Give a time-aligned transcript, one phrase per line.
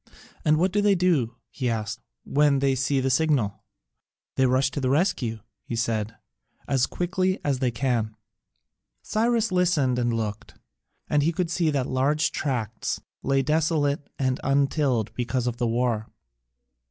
[0.43, 3.61] "And what do they do," he asked, "when they see the signal?"
[4.33, 6.15] "They rush to the rescue," he said,
[6.67, 8.15] "as quickly as they can."
[9.03, 10.55] Cyrus listened and looked,
[11.07, 16.07] and he could see that large tracts lay desolate and untilled because of the war.